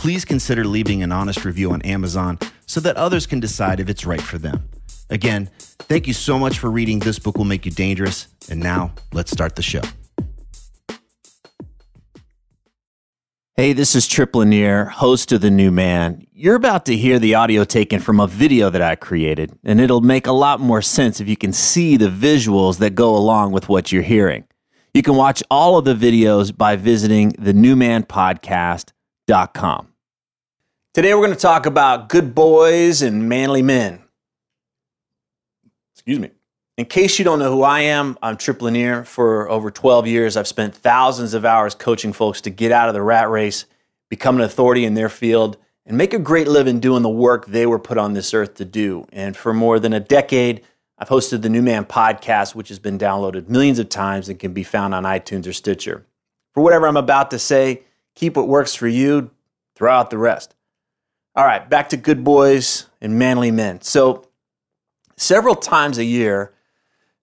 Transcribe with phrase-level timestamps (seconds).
[0.00, 4.06] please consider leaving an honest review on Amazon so that others can decide if it's
[4.06, 4.66] right for them.
[5.10, 8.28] Again, thank you so much for reading This Book Will Make You Dangerous.
[8.48, 9.82] And now, let's start the show.
[13.56, 16.24] Hey, this is Tripp Lanier, host of The New Man.
[16.32, 20.00] You're about to hear the audio taken from a video that I created, and it'll
[20.00, 23.68] make a lot more sense if you can see the visuals that go along with
[23.68, 24.44] what you're hearing.
[24.94, 29.89] You can watch all of the videos by visiting thenewmanpodcast.com.
[30.92, 34.02] Today, we're going to talk about good boys and manly men.
[35.94, 36.32] Excuse me.
[36.76, 39.04] In case you don't know who I am, I'm Tripp Lanier.
[39.04, 42.94] For over 12 years, I've spent thousands of hours coaching folks to get out of
[42.94, 43.66] the rat race,
[44.08, 47.66] become an authority in their field, and make a great living doing the work they
[47.66, 49.06] were put on this earth to do.
[49.12, 50.60] And for more than a decade,
[50.98, 54.52] I've hosted the New Man podcast, which has been downloaded millions of times and can
[54.52, 56.04] be found on iTunes or Stitcher.
[56.52, 57.82] For whatever I'm about to say,
[58.16, 59.30] keep what works for you,
[59.76, 60.56] throw out the rest.
[61.40, 63.80] All right, back to good boys and manly men.
[63.80, 64.28] So,
[65.16, 66.52] several times a year,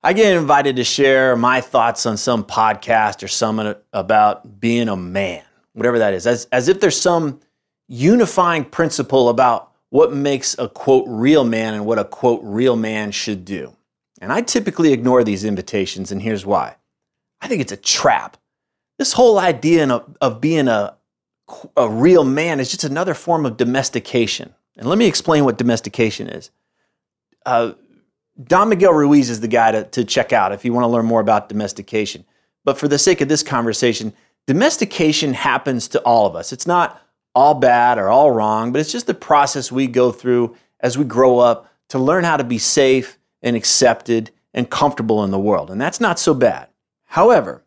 [0.02, 4.96] I get invited to share my thoughts on some podcast or summit about being a
[4.96, 7.42] man, whatever that is, as, as if there's some
[7.88, 13.12] unifying principle about what makes a quote real man and what a quote real man
[13.12, 13.78] should do.
[14.20, 16.78] And I typically ignore these invitations, and here's why.
[17.40, 18.38] I think it's a trap.
[18.98, 20.97] This whole idea of, of being a,
[21.76, 24.54] a real man is just another form of domestication.
[24.78, 26.52] And let me explain what domestication is.
[27.46, 27.74] Uh,
[28.44, 31.06] Don Miguel Ruiz is the guy to, to check out if you want to learn
[31.06, 32.26] more about domestication.
[32.64, 34.14] But for the sake of this conversation,
[34.46, 36.52] domestication happens to all of us.
[36.52, 37.02] It's not
[37.34, 41.06] all bad or all wrong, but it's just the process we go through as we
[41.06, 45.72] grow up to learn how to be safe and accepted and comfortable in the world.
[45.72, 46.68] And that's not so bad.
[47.06, 47.64] However,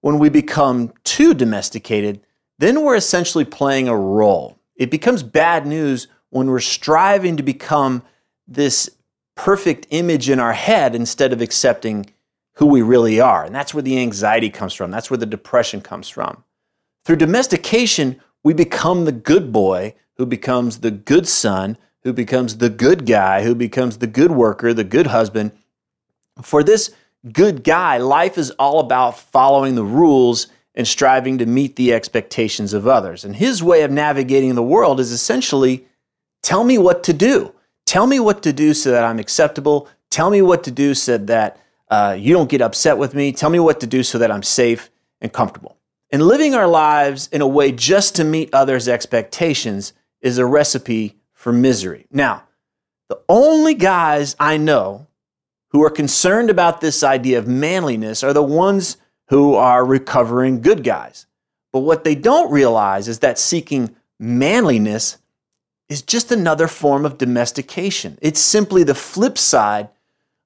[0.00, 2.20] when we become too domesticated,
[2.58, 4.58] then we're essentially playing a role.
[4.76, 8.02] It becomes bad news when we're striving to become
[8.46, 8.90] this
[9.34, 12.06] perfect image in our head instead of accepting
[12.54, 13.44] who we really are.
[13.44, 14.90] And that's where the anxiety comes from.
[14.90, 16.44] That's where the depression comes from.
[17.04, 22.70] Through domestication, we become the good boy who becomes the good son, who becomes the
[22.70, 25.52] good guy, who becomes the good worker, the good husband.
[26.42, 26.94] For this
[27.32, 32.72] good guy, life is all about following the rules and striving to meet the expectations
[32.72, 33.24] of others.
[33.24, 35.86] And his way of navigating the world is essentially
[36.42, 37.54] tell me what to do.
[37.86, 39.88] Tell me what to do so that I'm acceptable.
[40.10, 43.32] Tell me what to do so that uh, you don't get upset with me.
[43.32, 44.90] Tell me what to do so that I'm safe
[45.20, 45.76] and comfortable.
[46.10, 51.16] And living our lives in a way just to meet others' expectations is a recipe
[51.32, 52.06] for misery.
[52.10, 52.44] Now,
[53.08, 55.06] the only guys I know
[55.70, 58.96] who are concerned about this idea of manliness are the ones
[59.34, 61.26] who are recovering good guys.
[61.72, 65.18] But what they don't realize is that seeking manliness
[65.88, 68.16] is just another form of domestication.
[68.22, 69.88] It's simply the flip side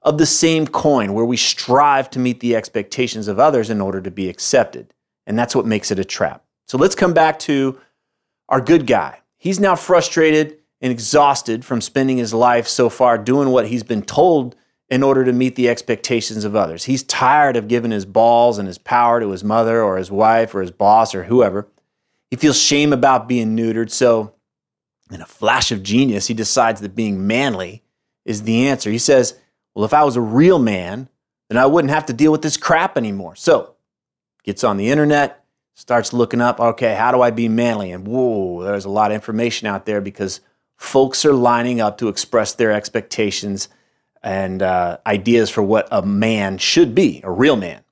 [0.01, 4.01] of the same coin where we strive to meet the expectations of others in order
[4.01, 4.95] to be accepted.
[5.27, 6.43] And that's what makes it a trap.
[6.67, 7.79] So let's come back to
[8.49, 9.21] our good guy.
[9.37, 14.01] He's now frustrated and exhausted from spending his life so far doing what he's been
[14.01, 14.57] told
[14.91, 16.85] in order to meet the expectations of others.
[16.85, 20.55] He's tired of giving his balls and his power to his mother or his wife
[20.55, 21.69] or his boss or whoever.
[22.31, 23.91] He feels shame about being neutered.
[23.91, 24.35] So
[25.11, 27.83] in a flash of genius, he decides that being manly
[28.25, 28.91] is the answer.
[28.91, 29.39] He says,
[29.75, 31.09] Well, if I was a real man,
[31.49, 33.37] then I wouldn't have to deal with this crap anymore.
[33.37, 33.75] So,
[34.43, 35.45] gets on the internet,
[35.75, 37.93] starts looking up, okay, how do I be manly?
[37.93, 40.41] And whoa, there's a lot of information out there because
[40.77, 43.69] folks are lining up to express their expectations
[44.23, 47.83] and uh, ideas for what a man should be, a real man.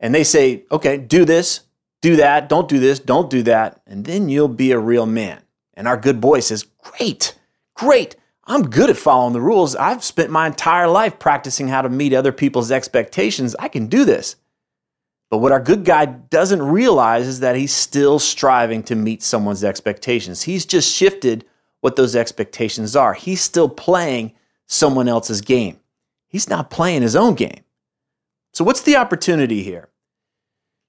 [0.00, 1.60] And they say, okay, do this,
[2.00, 5.42] do that, don't do this, don't do that, and then you'll be a real man.
[5.74, 7.38] And our good boy says, Great,
[7.74, 8.16] great.
[8.44, 9.76] I'm good at following the rules.
[9.76, 13.54] I've spent my entire life practicing how to meet other people's expectations.
[13.58, 14.34] I can do this.
[15.30, 19.64] But what our good guy doesn't realize is that he's still striving to meet someone's
[19.64, 20.42] expectations.
[20.42, 21.46] He's just shifted
[21.80, 23.14] what those expectations are.
[23.14, 24.32] He's still playing
[24.72, 25.78] someone else's game.
[26.28, 27.64] He's not playing his own game.
[28.52, 29.88] So, what's the opportunity here?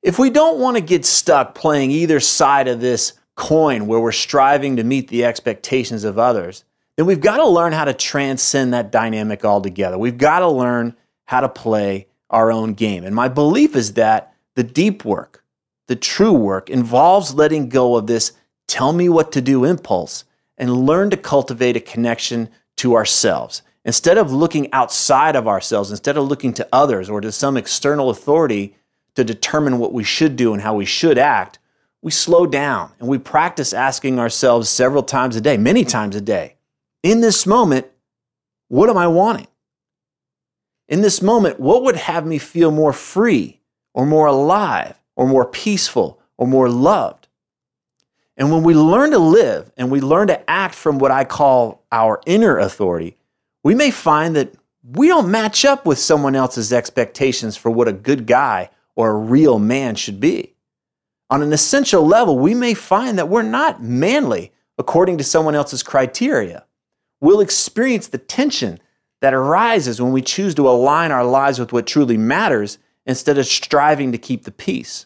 [0.02, 4.12] If we don't want to get stuck playing either side of this coin where we're
[4.12, 6.66] striving to meet the expectations of others,
[6.98, 9.98] then we've got to learn how to transcend that dynamic altogether.
[9.98, 10.96] We've got to learn
[11.26, 13.04] how to play our own game.
[13.04, 15.44] And my belief is that the deep work,
[15.88, 18.34] the true work, involves letting go of this
[18.68, 20.26] tell me what to do impulse
[20.58, 23.62] and learn to cultivate a connection to ourselves.
[23.86, 28.10] Instead of looking outside of ourselves, instead of looking to others or to some external
[28.10, 28.76] authority
[29.16, 31.60] to determine what we should do and how we should act,
[32.02, 36.22] we slow down and we practice asking ourselves several times a day, many times a
[36.22, 36.56] day,
[37.02, 37.88] in this moment,
[38.70, 39.48] what am I wanting?
[40.88, 43.62] In this moment, what would have me feel more free
[43.94, 47.28] or more alive or more peaceful or more loved?
[48.36, 51.84] And when we learn to live and we learn to act from what I call
[51.92, 53.18] our inner authority,
[53.64, 57.94] we may find that we don't match up with someone else's expectations for what a
[57.94, 60.54] good guy or a real man should be.
[61.30, 65.82] On an essential level, we may find that we're not manly according to someone else's
[65.82, 66.66] criteria.
[67.22, 68.80] We'll experience the tension
[69.22, 73.46] that arises when we choose to align our lives with what truly matters instead of
[73.46, 75.06] striving to keep the peace.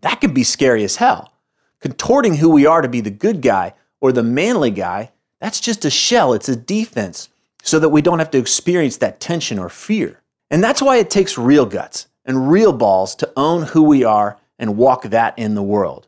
[0.00, 1.32] That can be scary as hell.
[1.80, 5.84] Contorting who we are to be the good guy or the manly guy, that's just
[5.84, 7.28] a shell, it's a defense,
[7.64, 10.20] so that we don't have to experience that tension or fear.
[10.50, 14.38] And that's why it takes real guts and real balls to own who we are
[14.58, 16.06] and walk that in the world.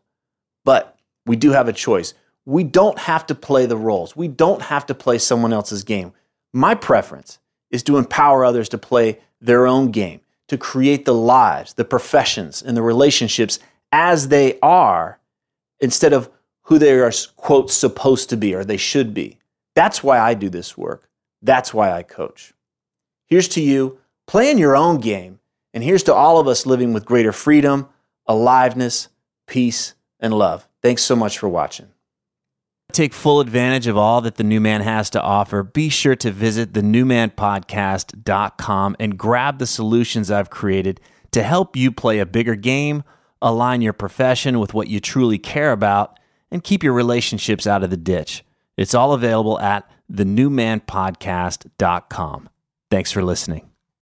[0.64, 2.12] But we do have a choice.
[2.44, 6.12] We don't have to play the roles, we don't have to play someone else's game.
[6.52, 7.38] My preference
[7.70, 12.62] is to empower others to play their own game, to create the lives, the professions,
[12.62, 13.58] and the relationships
[13.90, 15.18] as they are
[15.80, 16.30] instead of
[16.62, 19.38] who they are, quote, supposed to be or they should be.
[19.74, 21.08] That's why I do this work.
[21.42, 22.54] That's why I coach.
[23.26, 25.40] Here's to you playing your own game
[25.74, 27.88] and here's to all of us living with greater freedom,
[28.26, 29.08] aliveness,
[29.46, 30.66] peace, and love.
[30.82, 31.88] Thanks so much for watching.
[32.92, 35.62] Take full advantage of all that the new man has to offer.
[35.62, 41.00] Be sure to visit thenewmanpodcast.com and grab the solutions I've created
[41.32, 43.04] to help you play a bigger game,
[43.42, 46.18] align your profession with what you truly care about,
[46.50, 48.42] and keep your relationships out of the ditch.
[48.76, 52.48] It's all available at thenewmanpodcast.com.
[52.90, 53.70] Thanks for listening.